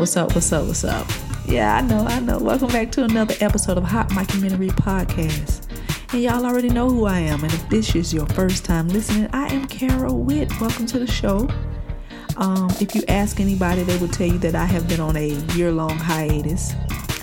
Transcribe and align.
What's 0.00 0.16
up? 0.16 0.34
What's 0.34 0.50
up? 0.50 0.66
What's 0.66 0.82
up? 0.82 1.06
Yeah, 1.44 1.76
I 1.76 1.82
know, 1.82 2.06
I 2.06 2.20
know. 2.20 2.38
Welcome 2.38 2.68
back 2.68 2.90
to 2.92 3.04
another 3.04 3.34
episode 3.40 3.76
of 3.76 3.84
Hot 3.84 4.10
Mic 4.14 4.28
Commentary 4.28 4.68
Podcast. 4.68 5.66
And 6.14 6.22
y'all 6.22 6.46
already 6.46 6.70
know 6.70 6.88
who 6.88 7.04
I 7.04 7.18
am. 7.18 7.44
And 7.44 7.52
if 7.52 7.68
this 7.68 7.94
is 7.94 8.14
your 8.14 8.24
first 8.28 8.64
time 8.64 8.88
listening, 8.88 9.28
I 9.34 9.48
am 9.48 9.68
Carol 9.68 10.22
Witt. 10.22 10.58
Welcome 10.58 10.86
to 10.86 10.98
the 10.98 11.06
show. 11.06 11.50
Um, 12.38 12.70
if 12.80 12.94
you 12.94 13.02
ask 13.08 13.40
anybody, 13.40 13.82
they 13.82 13.98
will 13.98 14.08
tell 14.08 14.26
you 14.26 14.38
that 14.38 14.54
I 14.54 14.64
have 14.64 14.88
been 14.88 15.00
on 15.00 15.16
a 15.16 15.34
year 15.54 15.70
long 15.70 15.98
hiatus. 15.98 16.72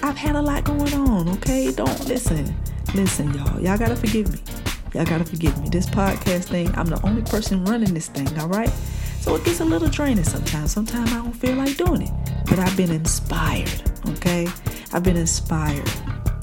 I've 0.04 0.16
had 0.16 0.36
a 0.36 0.42
lot 0.44 0.64
going 0.64 0.94
on, 0.94 1.30
okay? 1.30 1.72
Don't 1.72 2.08
listen. 2.08 2.56
Listen, 2.94 3.34
y'all. 3.34 3.60
Y'all 3.60 3.80
gotta 3.80 3.96
forgive 3.96 4.32
me. 4.32 4.40
Y'all 4.94 5.04
gotta 5.04 5.26
forgive 5.26 5.60
me. 5.64 5.70
This 5.70 5.88
podcast 5.88 6.44
thing, 6.44 6.72
I'm 6.76 6.86
the 6.86 7.04
only 7.04 7.24
person 7.24 7.66
running 7.66 7.96
this 7.96 8.08
thing, 8.08 8.40
all 8.40 8.50
right? 8.50 8.72
So 9.28 9.36
it 9.36 9.44
gets 9.44 9.60
a 9.60 9.66
little 9.66 9.90
draining 9.90 10.24
sometimes. 10.24 10.72
Sometimes 10.72 11.12
I 11.12 11.16
don't 11.16 11.34
feel 11.34 11.58
like 11.58 11.76
doing 11.76 12.04
it. 12.04 12.12
But 12.50 12.60
I've 12.60 12.78
been 12.78 12.90
inspired, 12.90 13.84
okay? 14.08 14.48
I've 14.94 15.04
been 15.04 15.18
inspired. 15.18 15.86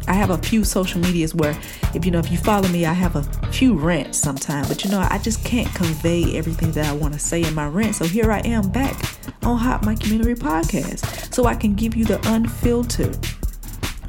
I 0.06 0.12
have 0.12 0.28
a 0.28 0.36
few 0.36 0.64
social 0.64 1.00
medias 1.00 1.34
where, 1.34 1.58
if 1.94 2.04
you 2.04 2.10
know, 2.10 2.18
if 2.18 2.30
you 2.30 2.36
follow 2.36 2.68
me, 2.68 2.84
I 2.84 2.92
have 2.92 3.16
a 3.16 3.22
few 3.50 3.72
rants 3.72 4.18
sometimes. 4.18 4.68
But 4.68 4.84
you 4.84 4.90
know, 4.90 5.00
I 5.10 5.16
just 5.16 5.42
can't 5.46 5.74
convey 5.74 6.36
everything 6.36 6.72
that 6.72 6.84
I 6.84 6.92
want 6.92 7.14
to 7.14 7.18
say 7.18 7.42
in 7.42 7.54
my 7.54 7.66
rant. 7.68 7.94
So 7.94 8.04
here 8.04 8.30
I 8.30 8.40
am 8.40 8.68
back 8.68 8.94
on 9.42 9.56
Hot 9.56 9.86
Mic 9.86 10.00
Commentary 10.00 10.34
Podcast, 10.34 11.32
so 11.32 11.46
I 11.46 11.54
can 11.54 11.74
give 11.74 11.96
you 11.96 12.04
the 12.04 12.20
unfiltered 12.34 13.16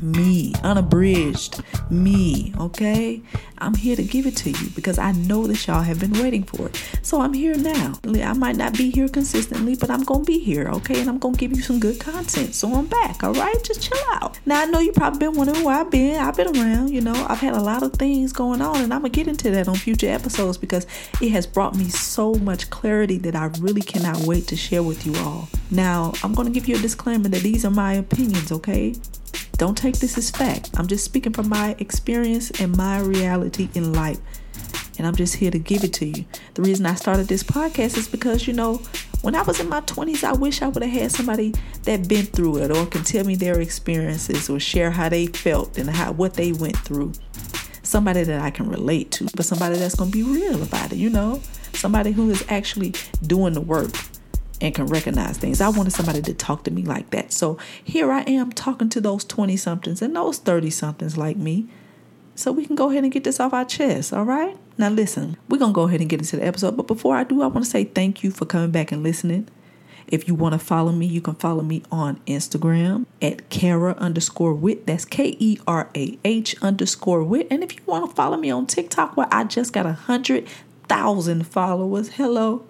me, 0.05 0.53
unabridged 0.63 1.63
me, 1.89 2.53
okay? 2.59 3.21
I'm 3.57 3.73
here 3.73 3.95
to 3.95 4.03
give 4.03 4.25
it 4.25 4.35
to 4.37 4.51
you 4.51 4.69
because 4.75 4.99
I 4.99 5.13
know 5.13 5.47
that 5.47 5.65
y'all 5.65 5.81
have 5.81 5.99
been 5.99 6.13
waiting 6.21 6.43
for 6.43 6.67
it. 6.67 6.83
So 7.01 7.21
I'm 7.21 7.33
here 7.33 7.55
now. 7.55 7.99
I 8.05 8.33
might 8.33 8.57
not 8.57 8.77
be 8.77 8.89
here 8.89 9.07
consistently, 9.07 9.75
but 9.75 9.89
I'm 9.89 10.03
going 10.03 10.21
to 10.21 10.25
be 10.25 10.39
here, 10.39 10.67
okay? 10.69 10.99
And 10.99 11.09
I'm 11.09 11.17
going 11.17 11.35
to 11.35 11.39
give 11.39 11.55
you 11.55 11.61
some 11.61 11.79
good 11.79 11.99
content. 11.99 12.53
So 12.53 12.73
I'm 12.73 12.87
back, 12.87 13.23
all 13.23 13.33
right? 13.33 13.55
Just 13.63 13.81
chill 13.81 13.97
out. 14.11 14.37
Now, 14.45 14.61
I 14.61 14.65
know 14.65 14.79
you 14.79 14.91
probably 14.91 15.19
been 15.19 15.33
wondering 15.33 15.63
where 15.63 15.79
I've 15.79 15.89
been. 15.89 16.17
I've 16.17 16.35
been 16.35 16.55
around, 16.55 16.89
you 16.91 17.01
know, 17.01 17.25
I've 17.27 17.39
had 17.39 17.53
a 17.53 17.61
lot 17.61 17.83
of 17.83 17.93
things 17.93 18.33
going 18.33 18.61
on, 18.61 18.81
and 18.81 18.93
I'm 18.93 19.01
going 19.01 19.11
to 19.11 19.15
get 19.15 19.27
into 19.27 19.51
that 19.51 19.67
on 19.67 19.75
future 19.75 20.09
episodes 20.09 20.57
because 20.57 20.85
it 21.21 21.29
has 21.29 21.47
brought 21.47 21.75
me 21.75 21.89
so 21.89 22.35
much 22.35 22.69
clarity 22.69 23.17
that 23.19 23.35
I 23.35 23.45
really 23.59 23.81
cannot 23.81 24.17
wait 24.19 24.47
to 24.47 24.55
share 24.55 24.83
with 24.83 25.05
you 25.05 25.15
all. 25.23 25.47
Now, 25.71 26.13
I'm 26.23 26.33
going 26.33 26.47
to 26.47 26.53
give 26.53 26.67
you 26.67 26.75
a 26.75 26.79
disclaimer 26.79 27.29
that 27.29 27.41
these 27.41 27.65
are 27.65 27.71
my 27.71 27.93
opinions, 27.93 28.51
okay? 28.51 28.95
Don't 29.57 29.77
take 29.77 29.99
this 29.99 30.17
as 30.17 30.31
fact. 30.31 30.71
I'm 30.77 30.87
just 30.87 31.05
speaking 31.05 31.31
from 31.31 31.47
my 31.47 31.75
experience 31.79 32.51
and 32.59 32.75
my 32.75 32.99
reality 32.99 33.69
in 33.73 33.93
life. 33.93 34.19
And 34.97 35.07
I'm 35.07 35.15
just 35.15 35.35
here 35.35 35.51
to 35.51 35.59
give 35.59 35.83
it 35.83 35.93
to 35.93 36.05
you. 36.05 36.25
The 36.55 36.61
reason 36.61 36.85
I 36.85 36.95
started 36.95 37.27
this 37.27 37.43
podcast 37.43 37.97
is 37.97 38.07
because, 38.07 38.47
you 38.47 38.53
know, 38.53 38.81
when 39.21 39.33
I 39.33 39.41
was 39.43 39.59
in 39.59 39.69
my 39.69 39.81
20s, 39.81 40.23
I 40.23 40.33
wish 40.33 40.61
I 40.61 40.67
would 40.67 40.83
have 40.83 40.91
had 40.91 41.11
somebody 41.11 41.53
that 41.83 42.07
been 42.07 42.25
through 42.25 42.57
it 42.57 42.71
or 42.71 42.85
can 42.85 43.03
tell 43.03 43.25
me 43.25 43.35
their 43.35 43.59
experiences 43.61 44.49
or 44.49 44.59
share 44.59 44.91
how 44.91 45.09
they 45.09 45.27
felt 45.27 45.77
and 45.77 45.89
how 45.89 46.11
what 46.11 46.33
they 46.33 46.51
went 46.51 46.77
through. 46.77 47.13
Somebody 47.81 48.23
that 48.23 48.41
I 48.41 48.49
can 48.49 48.67
relate 48.67 49.11
to, 49.11 49.27
but 49.35 49.45
somebody 49.45 49.77
that's 49.77 49.95
going 49.95 50.11
to 50.11 50.17
be 50.17 50.23
real 50.23 50.61
about 50.63 50.91
it, 50.91 50.97
you 50.97 51.09
know? 51.09 51.41
Somebody 51.73 52.11
who 52.11 52.29
is 52.29 52.43
actually 52.49 52.93
doing 53.25 53.53
the 53.53 53.61
work 53.61 53.91
and 54.61 54.73
can 54.73 54.87
recognize 54.87 55.37
things. 55.37 55.61
I 55.61 55.69
wanted 55.69 55.91
somebody 55.91 56.21
to 56.21 56.33
talk 56.33 56.63
to 56.63 56.71
me 56.71 56.83
like 56.83 57.09
that. 57.11 57.31
So 57.31 57.57
here 57.83 58.11
I 58.11 58.21
am 58.21 58.51
talking 58.51 58.89
to 58.89 59.01
those 59.01 59.25
20 59.25 59.57
somethings 59.57 60.01
and 60.01 60.15
those 60.15 60.37
30 60.39 60.69
somethings 60.69 61.17
like 61.17 61.37
me. 61.37 61.67
So 62.35 62.51
we 62.51 62.65
can 62.65 62.75
go 62.75 62.89
ahead 62.89 63.03
and 63.03 63.13
get 63.13 63.23
this 63.23 63.39
off 63.39 63.53
our 63.53 63.63
chest, 63.63 64.11
all 64.11 64.25
right? 64.25 64.57
Now 64.77 64.89
listen, 64.89 65.37
we're 65.47 65.57
going 65.57 65.71
to 65.71 65.75
go 65.75 65.83
ahead 65.83 66.01
and 66.01 66.09
get 66.09 66.19
into 66.19 66.35
the 66.35 66.45
episode. 66.45 66.75
But 66.75 66.87
before 66.87 67.15
I 67.15 67.23
do, 67.23 67.41
I 67.41 67.47
want 67.47 67.63
to 67.63 67.71
say 67.71 67.85
thank 67.85 68.23
you 68.23 68.31
for 68.31 68.45
coming 68.45 68.71
back 68.71 68.91
and 68.91 69.03
listening. 69.03 69.47
If 70.07 70.27
you 70.27 70.35
want 70.35 70.53
to 70.53 70.59
follow 70.59 70.91
me, 70.91 71.05
you 71.05 71.21
can 71.21 71.35
follow 71.35 71.63
me 71.63 71.81
on 71.91 72.17
Instagram 72.27 73.05
at 73.21 73.49
Kerah 73.49 73.97
underscore 73.97 74.53
wit. 74.53 74.85
That's 74.85 75.05
K 75.05 75.35
E 75.39 75.57
R 75.65 75.89
A 75.95 76.19
H 76.23 76.55
underscore 76.61 77.23
wit. 77.23 77.47
And 77.49 77.63
if 77.63 77.75
you 77.75 77.81
want 77.85 78.07
to 78.07 78.15
follow 78.15 78.37
me 78.37 78.51
on 78.51 78.67
TikTok, 78.67 79.17
where 79.17 79.27
I 79.31 79.45
just 79.45 79.73
got 79.73 79.87
a 79.87 79.93
hundred 79.93 80.47
thousand 80.87 81.47
followers, 81.47 82.09
hello 82.09 82.67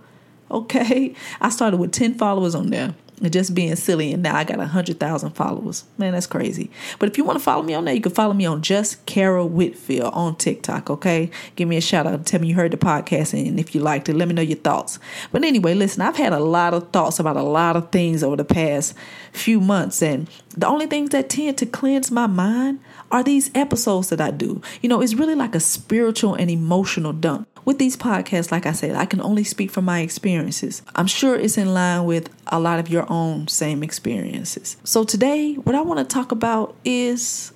Okay. 0.56 1.14
I 1.42 1.50
started 1.50 1.78
with 1.78 1.92
10 1.92 2.14
followers 2.14 2.56
on 2.56 2.70
there 2.70 2.96
and 3.22 3.34
just 3.34 3.54
being 3.54 3.76
silly, 3.76 4.14
and 4.14 4.24
now 4.24 4.38
I 4.38 4.46
got 4.46 4.56
a 4.56 4.60
100,000 4.60 5.32
followers. 5.32 5.84
Man, 5.98 6.14
that's 6.14 6.28
crazy. 6.28 6.72
But 6.98 7.10
if 7.10 7.18
you 7.18 7.26
want 7.26 7.38
to 7.38 7.44
follow 7.44 7.62
me 7.62 7.74
on 7.74 7.84
there, 7.84 7.94
you 7.94 8.00
can 8.00 8.14
follow 8.14 8.34
me 8.34 8.46
on 8.46 8.62
Just 8.62 9.06
Kerah 9.06 9.50
Whitfield 9.50 10.14
on 10.14 10.38
TikTok, 10.38 10.90
okay? 10.90 11.30
Give 11.58 11.68
me 11.68 11.76
a 11.76 11.82
shout 11.82 12.08
out. 12.08 12.26
Tell 12.26 12.40
me 12.40 12.48
you 12.48 12.56
heard 12.56 12.72
the 12.72 12.78
podcast, 12.78 13.34
and 13.34 13.60
if 13.60 13.76
you 13.76 13.82
liked 13.82 14.08
it, 14.08 14.16
let 14.16 14.30
me 14.30 14.34
know 14.34 14.42
your 14.42 14.58
thoughts. 14.58 14.98
But 15.34 15.44
anyway, 15.44 15.74
listen, 15.74 16.02
I've 16.02 16.16
had 16.16 16.32
a 16.32 16.40
lot 16.40 16.74
of 16.74 16.90
thoughts 16.92 17.20
about 17.20 17.36
a 17.36 17.44
lot 17.44 17.76
of 17.76 17.92
things 17.92 18.24
over 18.24 18.38
the 18.38 18.46
past 18.46 18.96
few 19.34 19.60
months, 19.60 20.02
and 20.02 20.30
the 20.56 20.68
only 20.68 20.86
things 20.86 21.10
that 21.10 21.30
tend 21.30 21.58
to 21.58 21.66
cleanse 21.66 22.12
my 22.12 22.28
mind 22.28 22.80
are 23.12 23.24
these 23.24 23.52
episodes 23.56 24.08
that 24.10 24.22
I 24.22 24.32
do. 24.32 24.62
You 24.82 24.88
know, 24.88 25.02
it's 25.02 25.16
really 25.16 25.36
like 25.36 25.54
a 25.54 25.60
spiritual 25.60 26.36
and 26.36 26.50
emotional 26.50 27.12
dump. 27.12 27.48
With 27.66 27.80
these 27.80 27.98
podcasts, 27.98 28.52
like 28.52 28.68
I 28.68 28.74
said, 28.74 28.96
I 28.96 29.06
can 29.06 29.20
only 29.20 29.44
speak 29.44 29.72
from 29.72 29.86
my 29.86 30.02
experiences. 30.02 30.84
I'm 30.96 31.08
sure 31.08 31.36
it's 31.36 31.58
in 31.58 31.74
line 31.74 32.06
with 32.06 32.30
a 32.48 32.60
lot 32.60 32.78
of 32.78 32.90
your 32.90 33.12
own 33.12 33.48
same 33.48 33.82
experiences. 33.82 34.78
So 34.84 35.04
today, 35.04 35.56
what 35.56 35.76
I 35.76 35.82
want 35.82 35.98
to 36.08 36.14
talk 36.14 36.32
about 36.32 36.76
is 36.86 37.52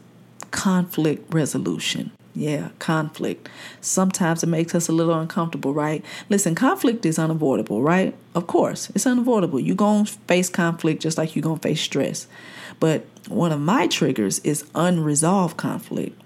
conflict 0.50 1.32
resolution. 1.32 2.12
Yeah, 2.34 2.70
conflict. 2.80 3.50
Sometimes 3.82 4.42
it 4.42 4.48
makes 4.48 4.74
us 4.74 4.88
a 4.88 4.92
little 4.92 5.14
uncomfortable, 5.14 5.76
right? 5.76 6.04
Listen, 6.28 6.56
conflict 6.56 7.06
is 7.06 7.20
unavoidable, 7.20 7.84
right? 7.84 8.16
Of 8.34 8.48
course, 8.48 8.90
it's 8.96 9.06
unavoidable. 9.06 9.60
You're 9.60 9.76
going 9.76 10.06
to 10.06 10.12
face 10.12 10.50
conflict 10.50 11.04
just 11.04 11.20
like 11.20 11.36
you're 11.36 11.44
going 11.44 11.60
to 11.60 11.68
face 11.68 11.82
stress. 11.82 12.28
But 12.80 13.06
one 13.28 13.52
of 13.52 13.60
my 13.60 13.86
triggers 13.86 14.40
is 14.40 14.64
unresolved 14.74 15.58
conflict. 15.58 16.20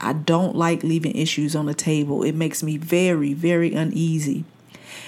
I 0.00 0.12
don't 0.14 0.56
like 0.56 0.82
leaving 0.82 1.14
issues 1.14 1.54
on 1.54 1.66
the 1.66 1.74
table. 1.74 2.22
It 2.22 2.34
makes 2.34 2.62
me 2.62 2.76
very, 2.76 3.32
very 3.32 3.74
uneasy. 3.74 4.44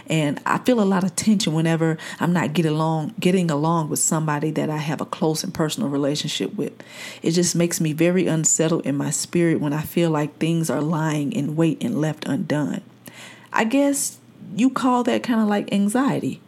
And 0.08 0.40
I 0.44 0.58
feel 0.58 0.80
a 0.80 0.84
lot 0.84 1.04
of 1.04 1.14
tension 1.16 1.52
whenever 1.52 1.96
I'm 2.20 2.32
not 2.32 2.52
getting 2.52 2.72
along 2.72 3.14
getting 3.20 3.50
along 3.50 3.88
with 3.88 3.98
somebody 3.98 4.50
that 4.52 4.68
I 4.68 4.78
have 4.78 5.00
a 5.00 5.06
close 5.06 5.44
and 5.44 5.54
personal 5.54 5.88
relationship 5.88 6.54
with. 6.54 6.72
It 7.22 7.32
just 7.32 7.54
makes 7.54 7.80
me 7.80 7.92
very 7.92 8.26
unsettled 8.26 8.86
in 8.86 8.96
my 8.96 9.10
spirit 9.10 9.60
when 9.60 9.72
I 9.72 9.82
feel 9.82 10.10
like 10.10 10.38
things 10.38 10.70
are 10.70 10.80
lying 10.80 11.32
in 11.32 11.56
wait 11.56 11.82
and 11.82 12.00
left 12.00 12.26
undone. 12.26 12.82
I 13.52 13.64
guess 13.64 14.18
you 14.56 14.70
call 14.70 15.02
that 15.04 15.22
kind 15.22 15.40
of 15.40 15.48
like 15.48 15.72
anxiety. 15.72 16.40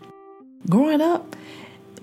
Growing 0.68 1.00
up, 1.00 1.33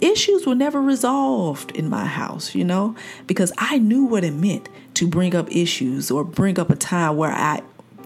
issues 0.01 0.45
were 0.45 0.55
never 0.55 0.81
resolved 0.81 1.71
in 1.71 1.89
my 1.89 2.05
house, 2.05 2.55
you 2.55 2.63
know, 2.63 2.95
because 3.27 3.51
I 3.57 3.77
knew 3.77 4.05
what 4.05 4.23
it 4.23 4.33
meant 4.33 4.69
to 4.95 5.07
bring 5.07 5.35
up 5.35 5.49
issues 5.51 6.11
or 6.11 6.23
bring 6.23 6.59
up 6.59 6.69
a 6.69 6.75
time 6.75 7.17
where 7.17 7.31
I 7.31 7.61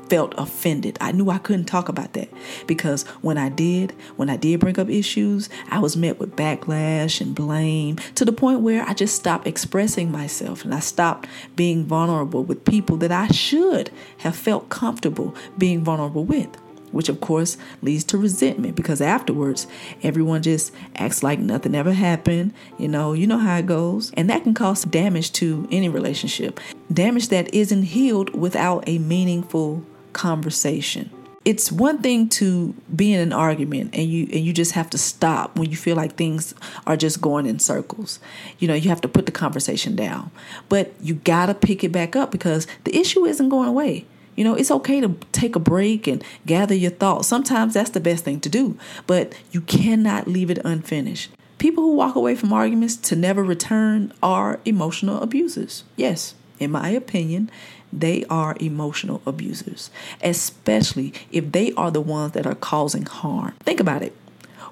felt 0.10 0.34
offended. 0.38 0.98
I 1.02 1.12
knew 1.12 1.30
I 1.30 1.38
couldn't 1.38 1.66
talk 1.66 1.90
about 1.90 2.14
that 2.14 2.30
because 2.68 3.04
when 3.22 3.38
I 3.38 3.50
did, 3.50 3.92
when 4.18 4.30
I 4.30 4.38
did 4.38 4.60
bring 4.60 4.80
up 4.80 4.90
issues, 4.90 5.50
I 5.70 5.80
was 5.80 5.98
met 5.98 6.20
with 6.20 6.36
backlash 6.36 7.22
and 7.22 7.34
blame 7.34 7.98
to 8.16 8.26
the 8.26 8.32
point 8.32 8.62
where 8.62 8.84
I 8.84 8.94
just 8.94 9.16
stopped 9.16 9.48
expressing 9.48 10.12
myself 10.12 10.64
and 10.64 10.74
I 10.74 10.80
stopped 10.80 11.28
being 11.56 11.86
vulnerable 11.86 12.44
with 12.44 12.66
people 12.66 12.98
that 12.98 13.12
I 13.12 13.28
should 13.28 13.90
have 14.20 14.36
felt 14.36 14.70
comfortable 14.70 15.36
being 15.58 15.84
vulnerable 15.84 16.24
with 16.24 16.56
which 16.96 17.10
of 17.10 17.20
course 17.20 17.58
leads 17.82 18.06
to 18.06 18.18
resentment 18.18 18.76
because 18.76 19.02
afterwards 19.02 19.68
everyone 20.02 20.42
just 20.42 20.72
acts 20.96 21.22
like 21.22 21.40
nothing 21.40 21.76
ever 21.76 21.92
happened. 21.92 22.54
You 22.78 22.88
know, 22.88 23.12
you 23.12 23.28
know 23.28 23.38
how 23.38 23.58
it 23.58 23.66
goes. 23.66 24.12
And 24.14 24.30
that 24.30 24.44
can 24.44 24.54
cause 24.54 24.86
damage 24.86 25.34
to 25.34 25.68
any 25.72 25.90
relationship. 25.90 26.60
Damage 26.92 27.28
that 27.30 27.54
isn't 27.54 27.84
healed 27.84 28.34
without 28.34 28.86
a 28.88 28.98
meaningful 28.98 29.84
conversation 30.14 31.10
it's 31.46 31.72
one 31.72 32.00
thing 32.00 32.28
to 32.28 32.74
be 32.94 33.14
in 33.14 33.20
an 33.20 33.32
argument 33.32 33.92
and 33.94 34.10
you 34.10 34.24
and 34.34 34.44
you 34.44 34.52
just 34.52 34.72
have 34.72 34.90
to 34.90 34.98
stop 34.98 35.58
when 35.58 35.70
you 35.70 35.78
feel 35.78 35.96
like 35.96 36.16
things 36.16 36.56
are 36.88 36.98
just 36.98 37.22
going 37.22 37.46
in 37.46 37.60
circles. 37.60 38.20
You 38.58 38.68
know, 38.68 38.74
you 38.74 38.90
have 38.90 39.02
to 39.02 39.08
put 39.08 39.28
the 39.28 39.32
conversation 39.32 39.96
down. 39.96 40.32
But 40.70 40.94
you 41.00 41.14
got 41.14 41.46
to 41.46 41.54
pick 41.54 41.84
it 41.84 41.92
back 41.92 42.16
up 42.16 42.32
because 42.32 42.66
the 42.84 42.98
issue 42.98 43.26
isn't 43.26 43.50
going 43.50 43.70
away. 43.70 44.08
You 44.36 44.44
know, 44.44 44.56
it's 44.56 44.72
okay 44.72 45.00
to 45.02 45.16
take 45.32 45.56
a 45.56 45.60
break 45.60 46.08
and 46.08 46.24
gather 46.46 46.76
your 46.76 46.92
thoughts. 46.92 47.28
Sometimes 47.28 47.74
that's 47.74 47.92
the 47.92 48.00
best 48.00 48.26
thing 48.26 48.40
to 48.42 48.50
do, 48.50 48.78
but 49.08 49.34
you 49.52 49.62
cannot 49.62 50.28
leave 50.28 50.50
it 50.50 50.60
unfinished. 50.66 51.32
People 51.58 51.84
who 51.84 51.96
walk 51.96 52.16
away 52.16 52.36
from 52.36 52.52
arguments 52.52 52.98
to 52.98 53.16
never 53.16 53.44
return 53.44 54.12
are 54.22 54.60
emotional 54.66 55.22
abusers. 55.22 55.86
Yes, 55.96 56.36
in 56.60 56.72
my 56.72 56.90
opinion, 56.90 57.50
they 57.94 58.26
are 58.26 58.58
emotional 58.60 59.22
abusers, 59.26 59.90
especially 60.22 61.14
if 61.32 61.52
they 61.54 61.72
are 61.74 61.92
the 61.92 62.02
ones 62.02 62.34
that 62.34 62.46
are 62.46 62.56
causing 62.56 63.06
harm. 63.06 63.54
Think 63.62 63.80
about 63.80 64.04
it. 64.04 64.16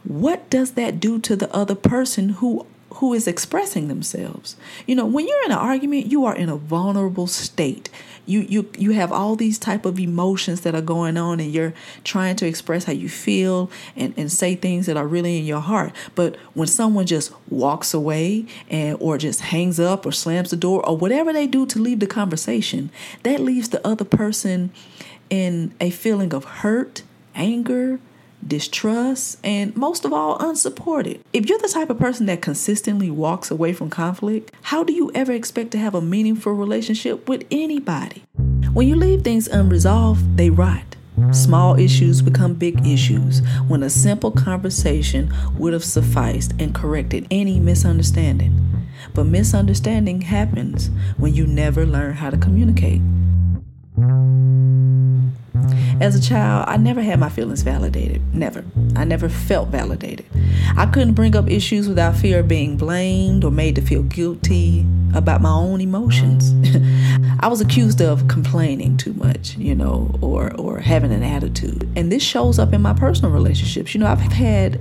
What 0.03 0.49
does 0.49 0.71
that 0.71 0.99
do 0.99 1.19
to 1.19 1.35
the 1.37 1.53
other 1.55 1.75
person 1.75 2.29
who 2.29 2.65
who 2.95 3.13
is 3.13 3.27
expressing 3.27 3.87
themselves? 3.87 4.55
You 4.85 4.95
know, 4.95 5.05
when 5.05 5.27
you're 5.27 5.45
in 5.45 5.51
an 5.51 5.57
argument, 5.57 6.07
you 6.07 6.25
are 6.25 6.35
in 6.35 6.49
a 6.49 6.57
vulnerable 6.57 7.27
state 7.27 7.89
you 8.25 8.41
you 8.41 8.69
you 8.77 8.91
have 8.91 9.11
all 9.11 9.35
these 9.35 9.57
type 9.57 9.85
of 9.85 9.99
emotions 9.99 10.61
that 10.61 10.73
are 10.73 10.81
going 10.81 11.17
on 11.17 11.39
and 11.39 11.51
you're 11.51 11.73
trying 12.03 12.35
to 12.37 12.45
express 12.45 12.85
how 12.85 12.93
you 12.93 13.09
feel 13.09 13.69
and, 13.95 14.13
and 14.15 14.31
say 14.31 14.55
things 14.55 14.85
that 14.85 14.97
are 14.97 15.07
really 15.07 15.37
in 15.37 15.45
your 15.45 15.59
heart 15.59 15.93
but 16.15 16.35
when 16.53 16.67
someone 16.67 17.05
just 17.05 17.33
walks 17.49 17.93
away 17.93 18.45
and 18.69 18.97
or 18.99 19.17
just 19.17 19.41
hangs 19.41 19.79
up 19.79 20.05
or 20.05 20.11
slams 20.11 20.51
the 20.51 20.55
door 20.55 20.87
or 20.87 20.95
whatever 20.95 21.33
they 21.33 21.47
do 21.47 21.65
to 21.65 21.79
leave 21.79 21.99
the 21.99 22.07
conversation 22.07 22.89
that 23.23 23.39
leaves 23.39 23.69
the 23.69 23.85
other 23.85 24.05
person 24.05 24.71
in 25.29 25.73
a 25.81 25.89
feeling 25.89 26.33
of 26.33 26.45
hurt 26.45 27.03
anger 27.35 27.99
distrust, 28.47 29.39
and 29.43 29.75
most 29.75 30.05
of 30.05 30.13
all, 30.13 30.37
unsupported. 30.39 31.21
If 31.33 31.47
you're 31.47 31.59
the 31.59 31.67
type 31.67 31.89
of 31.89 31.99
person 31.99 32.25
that 32.27 32.41
consistently 32.41 33.09
walks 33.09 33.51
away 33.51 33.73
from 33.73 33.89
conflict, 33.89 34.51
how 34.63 34.83
do 34.83 34.93
you 34.93 35.11
ever 35.13 35.31
expect 35.31 35.71
to 35.71 35.77
have 35.77 35.95
a 35.95 36.01
meaningful 36.01 36.53
relationship 36.53 37.27
with 37.27 37.45
anybody? 37.51 38.23
When 38.73 38.87
you 38.87 38.95
leave 38.95 39.21
things 39.21 39.47
unresolved, 39.47 40.37
they 40.37 40.49
rot. 40.49 40.95
Small 41.31 41.79
issues 41.79 42.21
become 42.21 42.55
big 42.55 42.85
issues 42.87 43.41
when 43.67 43.83
a 43.83 43.89
simple 43.89 44.31
conversation 44.31 45.31
would 45.57 45.73
have 45.73 45.83
sufficed 45.83 46.53
and 46.59 46.73
corrected 46.73 47.27
any 47.29 47.59
misunderstanding. 47.59 48.59
But 49.13 49.25
misunderstanding 49.25 50.21
happens 50.21 50.89
when 51.17 51.35
you 51.35 51.45
never 51.45 51.85
learn 51.85 52.13
how 52.13 52.31
to 52.31 52.37
communicate. 52.37 53.01
As 56.01 56.15
a 56.15 56.21
child, 56.21 56.65
I 56.67 56.77
never 56.77 57.01
had 57.01 57.19
my 57.19 57.29
feelings 57.29 57.61
validated. 57.61 58.21
Never. 58.33 58.63
I 58.95 59.03
never 59.03 59.29
felt 59.29 59.69
validated. 59.69 60.25
I 60.75 60.85
couldn't 60.85 61.13
bring 61.13 61.35
up 61.35 61.49
issues 61.49 61.87
without 61.87 62.15
fear 62.15 62.39
of 62.39 62.47
being 62.47 62.77
blamed 62.77 63.43
or 63.43 63.51
made 63.51 63.75
to 63.75 63.81
feel 63.81 64.03
guilty 64.03 64.85
about 65.13 65.41
my 65.41 65.51
own 65.51 65.81
emotions. 65.81 66.53
I 67.39 67.47
was 67.47 67.61
accused 67.61 68.01
of 68.01 68.27
complaining 68.27 68.97
too 68.97 69.13
much, 69.13 69.55
you 69.57 69.75
know, 69.75 70.15
or 70.21 70.53
or 70.55 70.79
having 70.79 71.11
an 71.11 71.23
attitude. 71.23 71.87
And 71.95 72.11
this 72.11 72.23
shows 72.23 72.59
up 72.59 72.73
in 72.73 72.81
my 72.81 72.93
personal 72.93 73.31
relationships. 73.31 73.93
You 73.93 73.99
know, 73.99 74.07
I've 74.07 74.19
had 74.19 74.79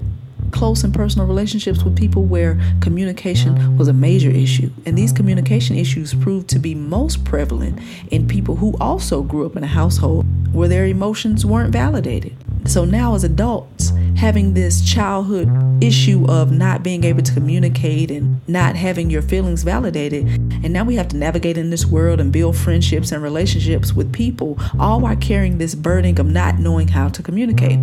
close 0.53 0.85
and 0.85 0.95
personal 0.95 1.27
relationships 1.27 1.83
with 1.83 1.97
people 1.97 2.25
where 2.25 2.61
communication 2.81 3.77
was 3.77 3.89
a 3.89 3.93
major 3.93 4.31
issue. 4.31 4.71
And 4.87 4.97
these 4.97 5.13
communication 5.13 5.77
issues 5.77 6.15
proved 6.15 6.49
to 6.51 6.59
be 6.59 6.75
most 6.75 7.25
prevalent 7.25 7.81
in 8.11 8.29
people 8.29 8.57
who 8.57 8.77
also 8.79 9.23
grew 9.23 9.47
up 9.47 9.57
in 9.57 9.65
a 9.65 9.69
household 9.69 10.27
where 10.53 10.69
their 10.69 10.87
emotions 10.87 11.45
weren't 11.45 11.73
validated. 11.73 12.37
So 12.65 12.85
now, 12.85 13.15
as 13.15 13.25
adults, 13.25 13.93
having 14.17 14.55
this 14.55 14.89
childhood 14.89 15.51
issue 15.83 16.25
of 16.29 16.53
not 16.53 16.85
being 16.85 17.03
able 17.03 17.23
to 17.23 17.33
communicate 17.33 18.11
and 18.11 18.41
not 18.47 18.77
having 18.77 19.11
your 19.11 19.23
feelings 19.23 19.65
validated, 19.65 20.27
and 20.63 20.73
now 20.73 20.85
we 20.85 20.95
have 20.95 21.09
to 21.09 21.17
navigate 21.17 21.59
in 21.59 21.71
this 21.71 21.87
world 21.87 22.21
and 22.21 22.33
build 22.33 22.57
friendships 22.57 23.11
and 23.11 23.21
relationships 23.21 23.93
with 23.93 24.13
people, 24.13 24.57
all 24.79 25.01
while 25.01 25.17
carrying 25.17 25.59
this 25.59 25.75
burden 25.75 26.21
of 26.21 26.27
not 26.27 26.59
knowing 26.61 26.89
how 26.89 27.09
to 27.09 27.23
communicate. 27.23 27.81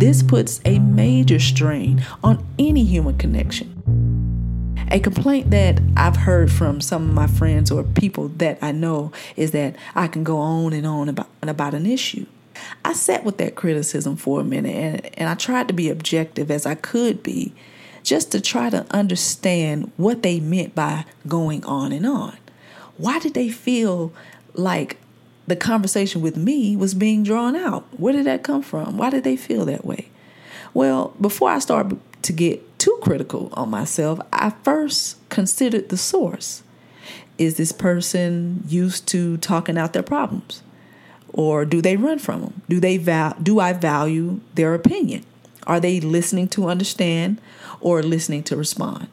This 0.00 0.22
puts 0.22 0.60
a 0.64 0.80
major 0.80 1.38
strain 1.38 2.04
on 2.24 2.44
any 2.58 2.84
human 2.84 3.18
connection. 3.18 3.97
A 4.90 5.00
complaint 5.00 5.50
that 5.50 5.80
I've 5.96 6.16
heard 6.16 6.50
from 6.50 6.80
some 6.80 7.08
of 7.08 7.14
my 7.14 7.26
friends 7.26 7.70
or 7.70 7.82
people 7.82 8.28
that 8.28 8.58
I 8.62 8.72
know 8.72 9.12
is 9.36 9.50
that 9.50 9.76
I 9.94 10.08
can 10.08 10.24
go 10.24 10.38
on 10.38 10.72
and 10.72 10.86
on 10.86 11.08
about, 11.08 11.28
about 11.42 11.74
an 11.74 11.86
issue. 11.86 12.26
I 12.84 12.92
sat 12.94 13.24
with 13.24 13.38
that 13.38 13.54
criticism 13.54 14.16
for 14.16 14.40
a 14.40 14.44
minute 14.44 14.74
and, 14.74 15.10
and 15.18 15.28
I 15.28 15.34
tried 15.34 15.68
to 15.68 15.74
be 15.74 15.90
objective 15.90 16.50
as 16.50 16.66
I 16.66 16.74
could 16.74 17.22
be 17.22 17.52
just 18.02 18.32
to 18.32 18.40
try 18.40 18.70
to 18.70 18.86
understand 18.90 19.92
what 19.96 20.22
they 20.22 20.40
meant 20.40 20.74
by 20.74 21.04
going 21.26 21.64
on 21.64 21.92
and 21.92 22.06
on. 22.06 22.36
Why 22.96 23.18
did 23.18 23.34
they 23.34 23.50
feel 23.50 24.12
like 24.54 24.96
the 25.48 25.56
conversation 25.56 26.20
with 26.20 26.36
me 26.36 26.76
was 26.76 26.94
being 26.94 27.22
drawn 27.22 27.56
out. 27.56 27.86
Where 27.98 28.12
did 28.12 28.26
that 28.26 28.42
come 28.42 28.62
from? 28.62 28.98
Why 28.98 29.08
did 29.08 29.24
they 29.24 29.36
feel 29.36 29.64
that 29.64 29.84
way? 29.84 30.08
Well, 30.74 31.14
before 31.20 31.50
I 31.50 31.58
start 31.58 31.94
to 32.22 32.32
get 32.32 32.78
too 32.78 32.87
critical 33.08 33.48
on 33.54 33.70
myself, 33.70 34.20
I 34.32 34.50
first 34.62 35.16
considered 35.30 35.88
the 35.88 35.96
source. 35.96 36.62
Is 37.38 37.56
this 37.56 37.72
person 37.72 38.62
used 38.68 39.08
to 39.08 39.38
talking 39.38 39.78
out 39.78 39.94
their 39.94 40.02
problems? 40.02 40.62
Or 41.32 41.64
do 41.64 41.80
they 41.80 41.96
run 41.96 42.18
from 42.18 42.42
them? 42.42 42.62
Do 42.68 42.80
they 42.80 42.98
val- 42.98 43.36
do 43.42 43.60
I 43.60 43.72
value 43.72 44.40
their 44.54 44.74
opinion? 44.74 45.24
Are 45.66 45.80
they 45.80 46.00
listening 46.00 46.48
to 46.48 46.68
understand 46.68 47.40
or 47.80 48.02
listening 48.02 48.42
to 48.44 48.56
respond? 48.56 49.08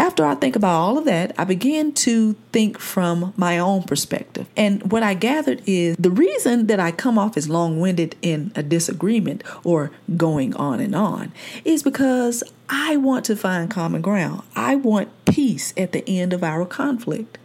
After 0.00 0.24
I 0.24 0.34
think 0.34 0.56
about 0.56 0.80
all 0.80 0.96
of 0.96 1.04
that, 1.04 1.34
I 1.36 1.44
begin 1.44 1.92
to 1.92 2.32
think 2.52 2.78
from 2.78 3.34
my 3.36 3.58
own 3.58 3.82
perspective. 3.82 4.46
And 4.56 4.90
what 4.90 5.02
I 5.02 5.12
gathered 5.12 5.60
is 5.66 5.94
the 5.98 6.10
reason 6.10 6.68
that 6.68 6.80
I 6.80 6.90
come 6.90 7.18
off 7.18 7.36
as 7.36 7.50
long 7.50 7.78
winded 7.78 8.16
in 8.22 8.50
a 8.56 8.62
disagreement 8.62 9.44
or 9.62 9.90
going 10.16 10.56
on 10.56 10.80
and 10.80 10.94
on 10.94 11.32
is 11.66 11.82
because 11.82 12.42
I 12.70 12.96
want 12.96 13.26
to 13.26 13.36
find 13.36 13.70
common 13.70 14.00
ground. 14.00 14.42
I 14.56 14.74
want 14.74 15.10
peace 15.26 15.74
at 15.76 15.92
the 15.92 16.02
end 16.08 16.32
of 16.32 16.42
our 16.42 16.64
conflict. 16.64 17.36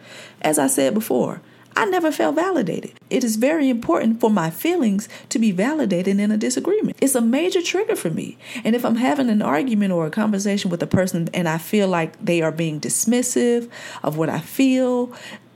As 0.42 0.57
I 0.57 0.68
said 0.68 0.94
before, 0.94 1.42
I 1.77 1.86
never 1.86 2.12
felt 2.12 2.36
validated. 2.36 2.94
It 3.10 3.24
is 3.24 3.36
very 3.36 3.69
important 3.69 4.22
for 4.22 4.30
my 4.30 4.50
feelings 4.50 5.10
to 5.30 5.39
be 5.39 5.51
validated 5.51 6.19
in 6.19 6.31
a 6.31 6.38
disagreement. 6.38 6.98
It's 7.01 7.16
a 7.16 7.22
major 7.22 7.62
trigger 7.62 7.98
for 7.98 8.10
me. 8.10 8.38
And 8.63 8.75
if 8.75 8.86
I'm 8.86 8.95
having 8.95 9.30
an 9.30 9.42
argument 9.42 9.92
or 9.92 10.06
a 10.06 10.12
conversation 10.12 10.72
with 10.72 10.81
a 10.81 10.88
person 10.88 11.30
and 11.33 11.50
I 11.50 11.57
feel 11.57 11.88
like 11.88 12.24
they 12.24 12.42
are 12.42 12.51
being 12.51 12.80
dismissive 12.80 13.69
of 14.04 14.16
what 14.16 14.30
I 14.30 14.39
feel, 14.39 15.13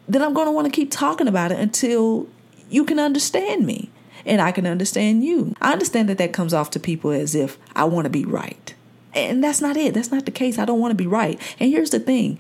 then 0.10 0.21
I'm 0.21 0.33
going 0.33 0.48
to 0.48 0.51
want 0.51 0.66
to 0.66 0.71
keep 0.71 0.92
talking 0.92 1.27
about 1.27 1.51
it 1.51 1.60
until 1.60 2.27
you 2.69 2.83
can 2.83 3.00
understand 3.00 3.65
me 3.65 3.89
and 4.25 4.42
I 4.42 4.51
can 4.51 4.68
understand 4.68 5.24
you. 5.24 5.56
I 5.62 5.72
understand 5.72 6.10
that 6.10 6.18
that 6.18 6.33
comes 6.33 6.54
off 6.54 6.69
to 6.72 6.80
people 6.80 7.12
as 7.12 7.33
if 7.33 7.57
I 7.75 7.86
want 7.86 8.06
to 8.06 8.10
be 8.10 8.25
right. 8.25 8.74
And 9.13 9.44
that's 9.44 9.62
not 9.62 9.77
it. 9.77 9.94
That's 9.94 10.12
not 10.12 10.25
the 10.25 10.31
case. 10.31 10.60
I 10.60 10.65
don't 10.65 10.80
want 10.80 10.92
to 10.92 10.95
be 10.95 11.07
right. 11.07 11.39
And 11.60 11.72
here's 11.72 11.89
the 11.92 12.00
thing 12.00 12.39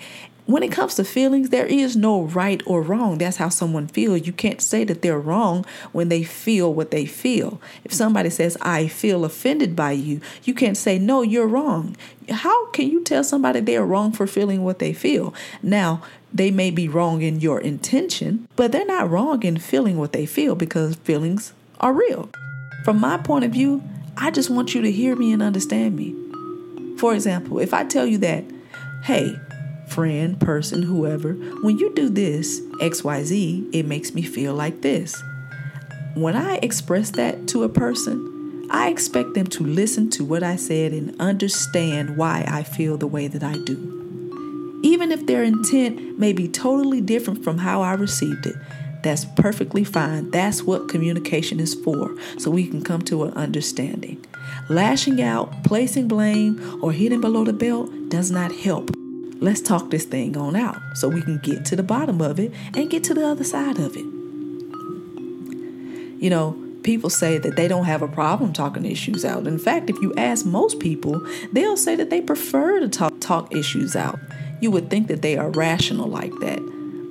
when 0.49 0.63
it 0.63 0.71
comes 0.71 0.95
to 0.95 1.03
feelings, 1.03 1.49
there 1.49 1.67
is 1.67 1.95
no 1.95 2.23
right 2.23 2.63
or 2.65 2.81
wrong. 2.81 3.19
That's 3.19 3.37
how 3.37 3.49
someone 3.49 3.85
feels. 3.85 4.25
You 4.25 4.33
can't 4.33 4.61
say 4.61 4.83
that 4.83 5.03
they're 5.03 5.19
wrong 5.19 5.63
when 5.91 6.09
they 6.09 6.23
feel 6.23 6.73
what 6.73 6.89
they 6.89 7.05
feel. 7.05 7.61
If 7.83 7.93
somebody 7.93 8.31
says, 8.31 8.57
I 8.59 8.87
feel 8.87 9.25
offended 9.25 9.75
by 9.75 9.91
you, 9.91 10.21
you 10.43 10.55
can't 10.55 10.75
say, 10.75 10.97
No, 10.97 11.21
you're 11.21 11.47
wrong. 11.47 11.95
How 12.29 12.65
can 12.71 12.89
you 12.89 13.03
tell 13.03 13.23
somebody 13.23 13.59
they're 13.59 13.85
wrong 13.85 14.11
for 14.11 14.25
feeling 14.25 14.63
what 14.63 14.79
they 14.79 14.91
feel? 14.91 15.35
Now, 15.61 16.01
they 16.33 16.49
may 16.49 16.71
be 16.71 16.87
wrong 16.87 17.21
in 17.21 17.39
your 17.39 17.61
intention, 17.61 18.47
but 18.55 18.71
they're 18.71 18.85
not 18.85 19.09
wrong 19.09 19.43
in 19.43 19.57
feeling 19.57 19.97
what 19.97 20.13
they 20.13 20.25
feel 20.25 20.55
because 20.55 20.95
feelings 20.95 21.53
are 21.79 21.93
real. 21.93 22.27
From 22.83 22.99
my 22.99 23.17
point 23.17 23.45
of 23.45 23.51
view, 23.51 23.83
I 24.17 24.31
just 24.31 24.49
want 24.49 24.73
you 24.73 24.81
to 24.81 24.91
hear 24.91 25.15
me 25.15 25.31
and 25.31 25.43
understand 25.43 25.95
me. 25.95 26.15
For 26.97 27.13
example, 27.13 27.59
if 27.59 27.71
I 27.71 27.83
tell 27.83 28.07
you 28.07 28.17
that, 28.19 28.43
hey, 29.03 29.35
friend, 29.89 30.39
person, 30.39 30.83
whoever, 30.83 31.33
when 31.61 31.77
you 31.77 31.93
do 31.93 32.09
this, 32.09 32.61
XYZ, 32.81 33.73
it 33.73 33.85
makes 33.85 34.13
me 34.13 34.21
feel 34.21 34.53
like 34.53 34.81
this. 34.81 35.21
When 36.15 36.35
I 36.35 36.57
express 36.57 37.11
that 37.11 37.47
to 37.49 37.63
a 37.63 37.69
person, 37.69 38.67
I 38.71 38.89
expect 38.89 39.33
them 39.33 39.47
to 39.47 39.63
listen 39.63 40.09
to 40.11 40.23
what 40.23 40.43
I 40.43 40.55
said 40.55 40.91
and 40.91 41.19
understand 41.19 42.17
why 42.17 42.45
I 42.47 42.63
feel 42.63 42.97
the 42.97 43.07
way 43.07 43.27
that 43.27 43.43
I 43.43 43.53
do. 43.53 44.79
Even 44.83 45.11
if 45.11 45.25
their 45.25 45.43
intent 45.43 46.19
may 46.19 46.33
be 46.33 46.47
totally 46.47 47.01
different 47.01 47.43
from 47.43 47.57
how 47.57 47.81
I 47.81 47.93
received 47.93 48.45
it, 48.45 48.55
that's 49.01 49.25
perfectly 49.25 49.83
fine. 49.83 50.29
That's 50.31 50.61
what 50.61 50.89
communication 50.89 51.59
is 51.59 51.73
for, 51.73 52.15
so 52.37 52.51
we 52.51 52.67
can 52.67 52.83
come 52.83 53.01
to 53.03 53.23
an 53.23 53.33
understanding. 53.33 54.25
Lashing 54.69 55.21
out, 55.21 55.63
placing 55.63 56.07
blame, 56.07 56.79
or 56.83 56.91
hitting 56.91 57.21
below 57.21 57.43
the 57.43 57.53
belt 57.53 57.89
does 58.09 58.29
not 58.29 58.53
help 58.53 58.91
let's 59.39 59.61
talk 59.61 59.89
this 59.89 60.05
thing 60.05 60.37
on 60.37 60.55
out 60.55 60.77
so 60.95 61.07
we 61.07 61.21
can 61.21 61.37
get 61.39 61.65
to 61.65 61.75
the 61.75 61.83
bottom 61.83 62.21
of 62.21 62.39
it 62.39 62.53
and 62.75 62.89
get 62.89 63.03
to 63.05 63.13
the 63.13 63.25
other 63.25 63.43
side 63.43 63.79
of 63.79 63.95
it. 63.95 64.05
You 66.21 66.29
know, 66.29 66.57
people 66.83 67.09
say 67.09 67.37
that 67.37 67.55
they 67.55 67.67
don't 67.67 67.85
have 67.85 68.01
a 68.01 68.07
problem 68.07 68.51
talking 68.51 68.85
issues 68.85 69.23
out. 69.23 69.47
In 69.47 69.57
fact, 69.57 69.89
if 69.89 69.97
you 70.01 70.13
ask 70.15 70.45
most 70.45 70.79
people, 70.79 71.25
they'll 71.53 71.77
say 71.77 71.95
that 71.95 72.09
they 72.09 72.21
prefer 72.21 72.79
to 72.81 72.89
talk, 72.89 73.13
talk 73.21 73.53
issues 73.55 73.95
out. 73.95 74.19
You 74.59 74.71
would 74.71 74.89
think 74.89 75.07
that 75.07 75.21
they 75.21 75.37
are 75.37 75.49
rational 75.49 76.09
like 76.09 76.33
that. 76.41 76.59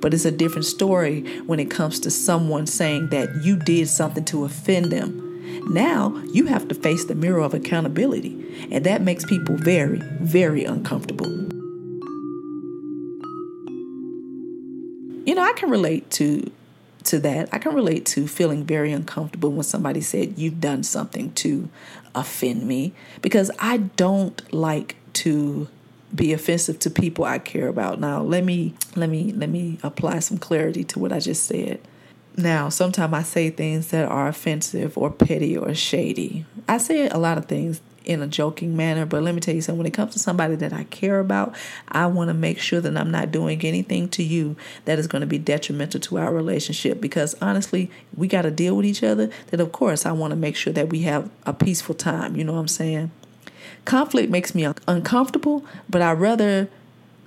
But 0.01 0.13
it's 0.13 0.25
a 0.25 0.31
different 0.31 0.65
story 0.65 1.21
when 1.41 1.59
it 1.59 1.71
comes 1.71 1.99
to 2.01 2.11
someone 2.11 2.67
saying 2.67 3.09
that 3.09 3.43
you 3.43 3.57
did 3.57 3.89
something 3.89 4.23
to 4.25 4.45
offend 4.45 4.91
them. 4.91 5.25
Now 5.73 6.15
you 6.31 6.45
have 6.45 6.67
to 6.69 6.75
face 6.75 7.05
the 7.05 7.15
mirror 7.15 7.41
of 7.41 7.53
accountability, 7.53 8.67
and 8.71 8.85
that 8.85 9.01
makes 9.01 9.25
people 9.25 9.55
very, 9.57 9.99
very 10.21 10.63
uncomfortable. 10.63 11.58
Know, 15.39 15.49
I 15.49 15.53
can 15.53 15.69
relate 15.69 16.09
to 16.11 16.51
to 17.05 17.19
that. 17.19 17.49
I 17.53 17.59
can 17.59 17.73
relate 17.73 18.05
to 18.07 18.27
feeling 18.27 18.65
very 18.65 18.91
uncomfortable 18.91 19.51
when 19.51 19.63
somebody 19.63 20.01
said 20.01 20.37
you've 20.37 20.59
done 20.59 20.83
something 20.83 21.31
to 21.33 21.69
offend 22.13 22.67
me 22.67 22.93
because 23.21 23.49
I 23.57 23.77
don't 23.77 24.53
like 24.53 24.95
to 25.13 25.67
be 26.13 26.33
offensive 26.33 26.79
to 26.79 26.89
people 26.89 27.23
I 27.23 27.39
care 27.39 27.67
about. 27.67 27.99
Now, 27.99 28.21
let 28.21 28.43
me 28.43 28.73
let 28.95 29.09
me 29.09 29.31
let 29.31 29.49
me 29.49 29.79
apply 29.83 30.19
some 30.19 30.37
clarity 30.37 30.83
to 30.85 30.99
what 30.99 31.11
I 31.11 31.19
just 31.19 31.43
said. 31.43 31.79
Now, 32.35 32.69
sometimes 32.69 33.13
I 33.13 33.23
say 33.23 33.49
things 33.49 33.87
that 33.87 34.07
are 34.07 34.27
offensive 34.27 34.97
or 34.97 35.09
petty 35.09 35.57
or 35.57 35.73
shady. 35.73 36.45
I 36.67 36.77
say 36.77 37.07
a 37.07 37.17
lot 37.17 37.37
of 37.37 37.45
things 37.45 37.81
in 38.09 38.23
a 38.23 38.27
joking 38.27 38.75
manner, 38.75 39.05
but 39.05 39.21
let 39.21 39.35
me 39.35 39.39
tell 39.39 39.53
you 39.53 39.61
something 39.61 39.77
when 39.77 39.85
it 39.85 39.93
comes 39.93 40.13
to 40.13 40.19
somebody 40.19 40.55
that 40.55 40.73
I 40.73 40.85
care 40.85 41.19
about, 41.19 41.55
I 41.89 42.07
want 42.07 42.29
to 42.29 42.33
make 42.33 42.59
sure 42.59 42.81
that 42.81 42.97
I'm 42.97 43.11
not 43.11 43.31
doing 43.31 43.63
anything 43.63 44.09
to 44.09 44.23
you 44.23 44.55
that 44.85 44.97
is 44.97 45.05
going 45.05 45.21
to 45.21 45.27
be 45.27 45.37
detrimental 45.37 45.99
to 46.01 46.17
our 46.17 46.33
relationship 46.33 46.99
because 46.99 47.35
honestly, 47.39 47.91
we 48.17 48.27
got 48.27 48.41
to 48.41 48.51
deal 48.51 48.75
with 48.75 48.87
each 48.87 49.03
other. 49.03 49.29
That, 49.51 49.59
of 49.59 49.71
course, 49.71 50.07
I 50.07 50.11
want 50.11 50.31
to 50.31 50.35
make 50.35 50.55
sure 50.55 50.73
that 50.73 50.89
we 50.89 51.01
have 51.01 51.29
a 51.45 51.53
peaceful 51.53 51.93
time. 51.93 52.35
You 52.35 52.43
know 52.43 52.53
what 52.53 52.59
I'm 52.59 52.67
saying? 52.67 53.11
Conflict 53.85 54.31
makes 54.31 54.55
me 54.55 54.67
uncomfortable, 54.87 55.63
but 55.87 56.01
I 56.01 56.11
rather 56.13 56.67